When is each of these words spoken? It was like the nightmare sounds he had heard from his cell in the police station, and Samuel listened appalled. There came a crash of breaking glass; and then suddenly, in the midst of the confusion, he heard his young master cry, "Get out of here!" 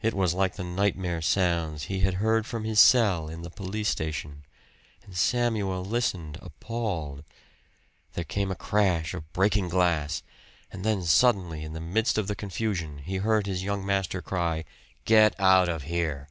It 0.00 0.14
was 0.14 0.32
like 0.32 0.56
the 0.56 0.64
nightmare 0.64 1.20
sounds 1.20 1.82
he 1.82 2.00
had 2.00 2.14
heard 2.14 2.46
from 2.46 2.64
his 2.64 2.80
cell 2.80 3.28
in 3.28 3.42
the 3.42 3.50
police 3.50 3.90
station, 3.90 4.42
and 5.02 5.14
Samuel 5.14 5.84
listened 5.84 6.38
appalled. 6.40 7.24
There 8.14 8.24
came 8.24 8.50
a 8.50 8.54
crash 8.54 9.12
of 9.12 9.30
breaking 9.34 9.68
glass; 9.68 10.22
and 10.72 10.82
then 10.82 11.02
suddenly, 11.02 11.62
in 11.62 11.74
the 11.74 11.80
midst 11.82 12.16
of 12.16 12.26
the 12.26 12.34
confusion, 12.34 13.00
he 13.04 13.16
heard 13.16 13.46
his 13.46 13.62
young 13.62 13.84
master 13.84 14.22
cry, 14.22 14.64
"Get 15.04 15.38
out 15.38 15.68
of 15.68 15.82
here!" 15.82 16.30